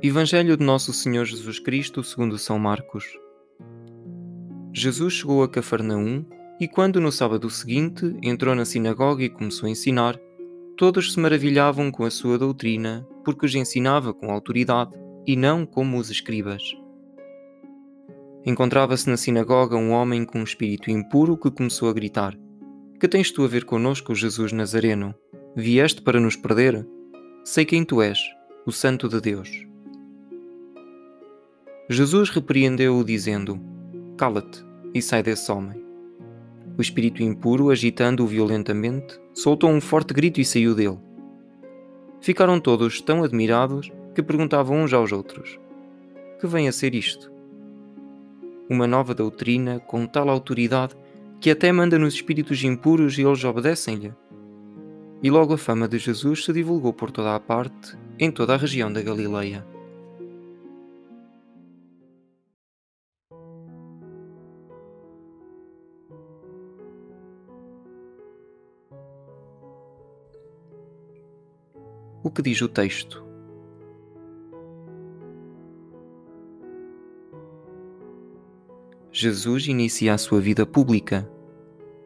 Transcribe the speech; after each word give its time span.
Evangelho 0.00 0.56
de 0.56 0.64
Nosso 0.64 0.92
Senhor 0.92 1.24
Jesus 1.24 1.58
Cristo 1.58 2.04
segundo 2.04 2.38
São 2.38 2.56
Marcos. 2.56 3.04
Jesus 4.72 5.14
chegou 5.14 5.42
a 5.42 5.48
Cafarnaum 5.48 6.24
e 6.60 6.68
quando 6.68 7.00
no 7.00 7.10
sábado 7.10 7.50
seguinte 7.50 8.16
entrou 8.22 8.54
na 8.54 8.64
sinagoga 8.64 9.24
e 9.24 9.28
começou 9.28 9.66
a 9.66 9.70
ensinar, 9.70 10.16
todos 10.76 11.12
se 11.12 11.18
maravilhavam 11.18 11.90
com 11.90 12.04
a 12.04 12.10
sua 12.12 12.38
doutrina, 12.38 13.04
porque 13.24 13.44
os 13.44 13.54
ensinava 13.56 14.14
com 14.14 14.30
autoridade 14.30 14.92
e 15.26 15.34
não 15.34 15.66
como 15.66 15.98
os 15.98 16.10
escribas. 16.10 16.62
Encontrava-se 18.46 19.10
na 19.10 19.16
sinagoga 19.16 19.76
um 19.76 19.90
homem 19.90 20.24
com 20.24 20.38
um 20.38 20.44
espírito 20.44 20.92
impuro 20.92 21.36
que 21.36 21.50
começou 21.50 21.88
a 21.88 21.92
gritar: 21.92 22.38
Que 23.00 23.08
tens 23.08 23.32
tu 23.32 23.42
a 23.42 23.48
ver 23.48 23.64
conosco, 23.64 24.14
Jesus 24.14 24.52
Nazareno? 24.52 25.12
Vieste 25.56 26.02
para 26.02 26.20
nos 26.20 26.36
perder? 26.36 26.86
Sei 27.44 27.64
quem 27.64 27.84
tu 27.84 28.00
és, 28.00 28.20
o 28.64 28.70
Santo 28.70 29.08
de 29.08 29.20
Deus. 29.20 29.67
Jesus 31.90 32.28
repreendeu-o, 32.28 33.02
dizendo: 33.02 33.58
Cala-te 34.18 34.62
e 34.92 35.00
sai 35.00 35.22
desse 35.22 35.50
homem. 35.50 35.82
O 36.76 36.82
espírito 36.82 37.22
impuro, 37.22 37.70
agitando-o 37.70 38.26
violentamente, 38.26 39.18
soltou 39.32 39.70
um 39.70 39.80
forte 39.80 40.12
grito 40.12 40.38
e 40.38 40.44
saiu 40.44 40.74
dele. 40.74 40.98
Ficaram 42.20 42.60
todos 42.60 43.00
tão 43.00 43.24
admirados 43.24 43.90
que 44.14 44.22
perguntavam 44.22 44.82
uns 44.82 44.92
aos 44.92 45.12
outros: 45.12 45.58
Que 46.38 46.46
vem 46.46 46.68
a 46.68 46.72
ser 46.72 46.94
isto? 46.94 47.32
Uma 48.68 48.86
nova 48.86 49.14
doutrina 49.14 49.80
com 49.80 50.06
tal 50.06 50.28
autoridade 50.28 50.94
que 51.40 51.50
até 51.50 51.72
manda 51.72 51.98
nos 51.98 52.12
espíritos 52.12 52.62
impuros 52.64 53.16
e 53.16 53.22
eles 53.22 53.42
obedecem-lhe. 53.44 54.12
E 55.22 55.30
logo 55.30 55.54
a 55.54 55.58
fama 55.58 55.88
de 55.88 55.96
Jesus 55.96 56.44
se 56.44 56.52
divulgou 56.52 56.92
por 56.92 57.10
toda 57.10 57.34
a 57.34 57.40
parte, 57.40 57.96
em 58.18 58.30
toda 58.30 58.52
a 58.52 58.58
região 58.58 58.92
da 58.92 59.00
Galileia. 59.00 59.64
O 72.22 72.30
que 72.30 72.42
diz 72.42 72.60
o 72.60 72.68
texto? 72.68 73.24
Jesus 79.12 79.66
inicia 79.66 80.14
a 80.14 80.18
sua 80.18 80.40
vida 80.40 80.66
pública. 80.66 81.28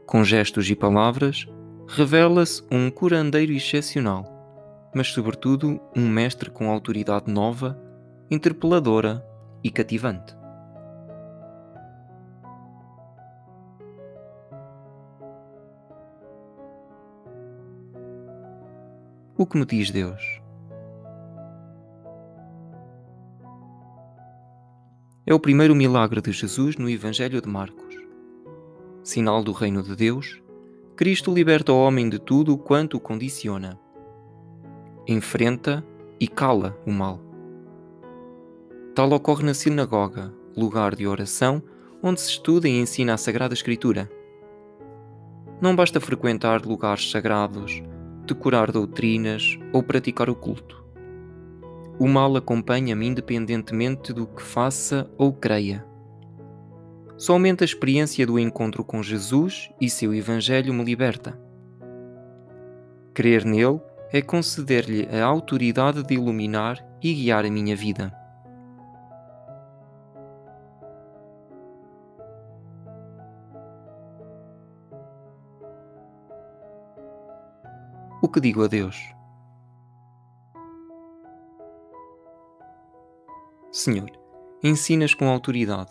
Com 0.06 0.22
gestos 0.22 0.68
e 0.70 0.74
palavras, 0.74 1.46
revela-se 1.86 2.62
um 2.70 2.90
curandeiro 2.90 3.52
excepcional, 3.52 4.24
mas, 4.94 5.08
sobretudo, 5.08 5.80
um 5.96 6.08
mestre 6.08 6.50
com 6.50 6.70
autoridade 6.70 7.30
nova, 7.30 7.78
interpeladora 8.30 9.24
e 9.64 9.70
cativante. 9.70 10.41
O 19.42 19.46
que 19.46 19.58
me 19.58 19.66
diz 19.66 19.90
Deus? 19.90 20.40
É 25.26 25.34
o 25.34 25.40
primeiro 25.40 25.74
milagre 25.74 26.20
de 26.20 26.30
Jesus 26.30 26.76
no 26.76 26.88
Evangelho 26.88 27.42
de 27.42 27.48
Marcos. 27.48 27.92
Sinal 29.02 29.42
do 29.42 29.50
reino 29.50 29.82
de 29.82 29.96
Deus, 29.96 30.40
Cristo 30.94 31.34
liberta 31.34 31.72
o 31.72 31.76
homem 31.76 32.08
de 32.08 32.20
tudo 32.20 32.56
quanto 32.56 32.98
o 32.98 33.00
condiciona. 33.00 33.76
Enfrenta 35.08 35.84
e 36.20 36.28
cala 36.28 36.78
o 36.86 36.92
mal. 36.92 37.18
Tal 38.94 39.10
ocorre 39.10 39.42
na 39.42 39.54
sinagoga, 39.54 40.32
lugar 40.56 40.94
de 40.94 41.04
oração 41.04 41.60
onde 42.00 42.20
se 42.20 42.30
estuda 42.30 42.68
e 42.68 42.78
ensina 42.78 43.14
a 43.14 43.18
Sagrada 43.18 43.54
Escritura. 43.54 44.08
Não 45.60 45.74
basta 45.74 46.00
frequentar 46.00 46.64
lugares 46.64 47.10
sagrados 47.10 47.82
decorar 48.32 48.72
doutrinas 48.72 49.58
ou 49.72 49.82
praticar 49.82 50.30
o 50.30 50.34
culto. 50.34 50.82
O 51.98 52.08
mal 52.08 52.36
acompanha-me 52.36 53.06
independentemente 53.06 54.12
do 54.12 54.26
que 54.26 54.42
faça 54.42 55.08
ou 55.18 55.32
creia. 55.32 55.84
Somente 57.16 57.62
a 57.62 57.64
experiência 57.64 58.26
do 58.26 58.38
encontro 58.38 58.82
com 58.82 59.02
Jesus 59.02 59.70
e 59.80 59.88
seu 59.88 60.14
Evangelho 60.14 60.72
me 60.74 60.82
liberta. 60.82 61.38
Crer 63.14 63.44
nele 63.44 63.80
é 64.10 64.20
conceder-lhe 64.20 65.06
a 65.14 65.24
autoridade 65.24 66.02
de 66.02 66.14
iluminar 66.14 66.84
e 67.02 67.12
guiar 67.12 67.44
a 67.44 67.50
minha 67.50 67.76
vida. 67.76 68.21
O 78.22 78.28
que 78.28 78.40
digo 78.40 78.62
a 78.62 78.68
Deus? 78.68 78.96
Senhor, 83.72 84.10
ensinas 84.62 85.12
com 85.12 85.28
autoridade. 85.28 85.90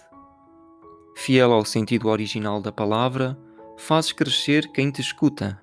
Fiel 1.18 1.52
ao 1.52 1.66
sentido 1.66 2.08
original 2.08 2.62
da 2.62 2.72
palavra, 2.72 3.38
fazes 3.76 4.14
crescer 4.14 4.72
quem 4.72 4.90
te 4.90 5.02
escuta. 5.02 5.62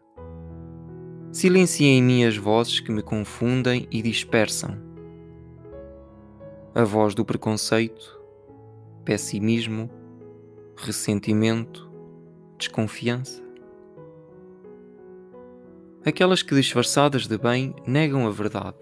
Silencia 1.32 1.86
em 1.86 2.02
mim 2.02 2.24
as 2.24 2.36
vozes 2.36 2.80
que 2.80 2.92
me 2.92 3.02
confundem 3.02 3.88
e 3.90 4.02
dispersam. 4.02 4.76
A 6.74 6.84
voz 6.84 7.14
do 7.14 7.24
preconceito, 7.24 8.20
pessimismo, 9.06 9.90
ressentimento, 10.76 11.90
desconfiança 12.58 13.47
aquelas 16.04 16.42
que 16.42 16.54
disfarçadas 16.54 17.26
de 17.26 17.36
bem 17.36 17.74
negam 17.86 18.26
a 18.26 18.30
verdade, 18.30 18.76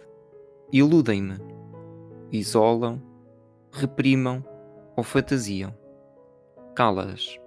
iludem-me, 0.72 1.38
isolam, 2.31 3.03
reprimam 3.72 4.44
ou 4.97 5.03
fantasiam. 5.03 5.75
Cala-as. 6.75 7.38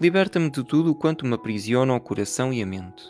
Liberta-me 0.00 0.50
de 0.50 0.64
tudo 0.64 0.94
quanto 0.94 1.26
me 1.26 1.34
aprisiona 1.34 1.94
o 1.94 2.00
coração 2.00 2.52
e 2.52 2.62
a 2.62 2.66
mente. 2.66 3.04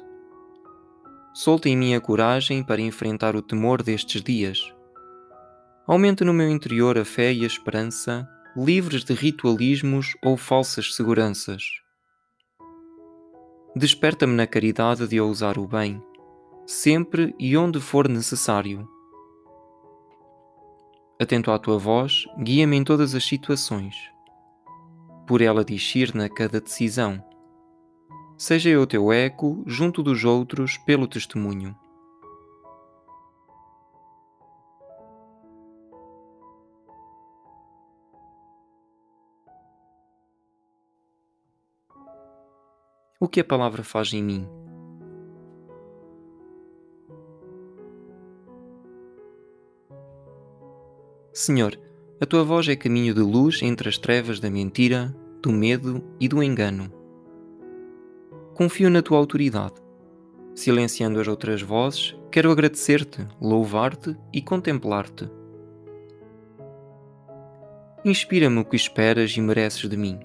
Solta 1.34 1.68
em 1.68 1.76
mim 1.76 1.94
a 1.94 2.00
coragem 2.00 2.62
para 2.62 2.80
enfrentar 2.80 3.36
o 3.36 3.42
temor 3.42 3.82
destes 3.82 4.22
dias. 4.22 4.72
Aumente 5.86 6.24
no 6.24 6.34
meu 6.34 6.50
interior 6.50 6.98
a 6.98 7.04
fé 7.04 7.32
e 7.32 7.44
a 7.44 7.46
esperança, 7.46 8.28
livres 8.56 9.04
de 9.04 9.14
ritualismos 9.14 10.14
ou 10.22 10.36
falsas 10.36 10.94
seguranças 10.94 11.62
desperta-me 13.78 14.34
na 14.34 14.46
caridade 14.46 15.06
de 15.06 15.20
ousar 15.20 15.56
o 15.56 15.66
bem, 15.66 16.02
sempre 16.66 17.34
e 17.38 17.56
onde 17.56 17.80
for 17.80 18.08
necessário. 18.08 18.88
Atento 21.20 21.52
à 21.52 21.58
tua 21.58 21.78
voz, 21.78 22.24
guia-me 22.42 22.76
em 22.76 22.82
todas 22.82 23.14
as 23.14 23.24
situações. 23.24 23.94
Por 25.26 25.40
ela 25.40 25.64
discir 25.64 26.14
na 26.14 26.28
cada 26.28 26.60
decisão. 26.60 27.22
Seja 28.36 28.68
eu 28.68 28.86
teu 28.86 29.12
eco 29.12 29.62
junto 29.64 30.02
dos 30.02 30.24
outros 30.24 30.76
pelo 30.78 31.06
testemunho. 31.06 31.76
O 43.20 43.28
que 43.28 43.40
a 43.40 43.44
palavra 43.44 43.82
faz 43.82 44.12
em 44.12 44.22
mim. 44.22 44.48
Senhor, 51.32 51.78
a 52.20 52.26
tua 52.26 52.44
voz 52.44 52.68
é 52.68 52.76
caminho 52.76 53.14
de 53.14 53.20
luz 53.20 53.60
entre 53.62 53.88
as 53.88 53.98
trevas 53.98 54.40
da 54.40 54.50
mentira, 54.50 55.14
do 55.42 55.52
medo 55.52 56.04
e 56.20 56.28
do 56.28 56.42
engano. 56.42 56.92
Confio 58.54 58.90
na 58.90 59.02
tua 59.02 59.18
autoridade. 59.18 59.74
Silenciando 60.54 61.20
as 61.20 61.28
outras 61.28 61.62
vozes, 61.62 62.16
quero 62.30 62.50
agradecer-te, 62.50 63.26
louvar-te 63.40 64.16
e 64.32 64.42
contemplar-te. 64.42 65.30
Inspira-me 68.04 68.58
o 68.58 68.64
que 68.64 68.74
esperas 68.74 69.30
e 69.36 69.40
mereces 69.40 69.88
de 69.88 69.96
mim. 69.96 70.18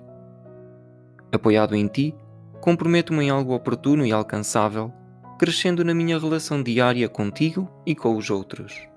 Apoiado 1.31 1.75
em 1.75 1.88
ti, 1.88 2.16
comprometo-me 2.63 3.25
em 3.25 3.30
algo 3.30 3.54
oportuno 3.54 4.06
e 4.06 4.13
alcançável, 4.13 4.89
crescendo 5.38 5.83
na 5.83 5.94
minha 5.94 6.18
relação 6.18 6.63
diária 6.63 7.10
contigo 7.10 7.69
e 7.86 7.94
com 7.94 8.15
os 8.15 8.30
outros. 8.30 8.88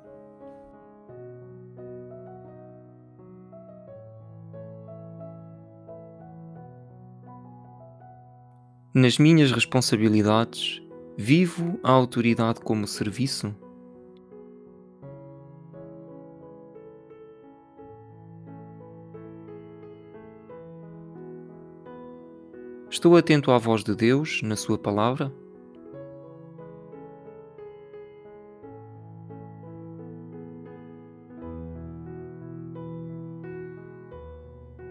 Nas 8.94 9.18
minhas 9.18 9.50
responsabilidades, 9.50 10.80
vivo 11.18 11.80
a 11.82 11.90
autoridade 11.90 12.60
como 12.60 12.86
serviço? 12.86 13.52
Estou 22.88 23.16
atento 23.16 23.50
à 23.50 23.58
voz 23.58 23.82
de 23.82 23.96
Deus 23.96 24.40
na 24.42 24.54
Sua 24.54 24.78
palavra? 24.78 25.32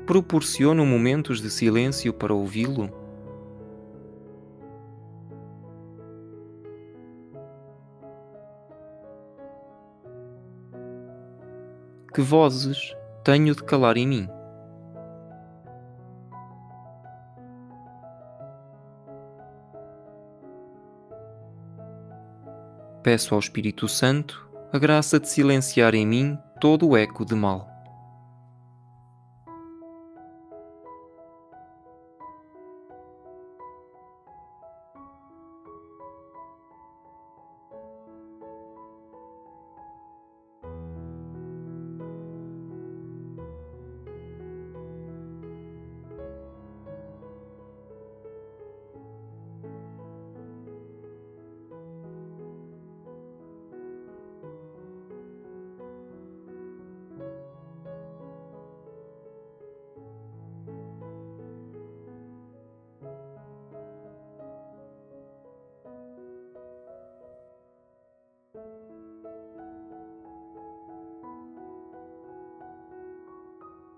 Proporciono 0.06 0.86
momentos 0.86 1.42
de 1.42 1.50
silêncio 1.50 2.14
para 2.14 2.34
ouvi-lo? 2.34 2.92
Que 12.14 12.22
vozes 12.22 12.94
tenho 13.24 13.56
de 13.56 13.64
calar 13.64 13.98
em 13.98 14.06
mim? 14.08 14.35
Peço 23.06 23.36
ao 23.36 23.40
Espírito 23.40 23.88
Santo 23.88 24.50
a 24.74 24.80
graça 24.80 25.20
de 25.20 25.30
silenciar 25.30 25.94
em 25.94 26.08
mim 26.08 26.40
todo 26.60 26.88
o 26.88 26.98
eco 26.98 27.24
de 27.24 27.36
mal. 27.36 27.75